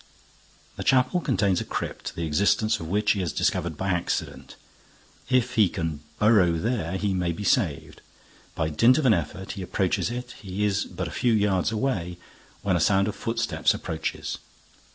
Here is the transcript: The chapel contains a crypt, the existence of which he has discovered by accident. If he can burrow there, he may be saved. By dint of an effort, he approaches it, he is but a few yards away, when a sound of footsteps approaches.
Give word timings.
The 0.77 0.83
chapel 0.83 1.19
contains 1.21 1.61
a 1.61 1.63
crypt, 1.63 2.15
the 2.15 2.25
existence 2.25 2.79
of 2.79 2.87
which 2.87 3.11
he 3.11 3.19
has 3.19 3.31
discovered 3.31 3.77
by 3.77 3.89
accident. 3.89 4.55
If 5.29 5.53
he 5.53 5.69
can 5.69 5.99
burrow 6.17 6.53
there, 6.53 6.97
he 6.97 7.13
may 7.13 7.31
be 7.31 7.43
saved. 7.43 8.01
By 8.55 8.69
dint 8.71 8.97
of 8.97 9.05
an 9.05 9.13
effort, 9.13 9.51
he 9.51 9.61
approaches 9.61 10.09
it, 10.09 10.31
he 10.41 10.65
is 10.65 10.85
but 10.85 11.07
a 11.07 11.11
few 11.11 11.33
yards 11.33 11.71
away, 11.71 12.17
when 12.63 12.75
a 12.75 12.79
sound 12.79 13.07
of 13.09 13.15
footsteps 13.15 13.75
approaches. 13.75 14.39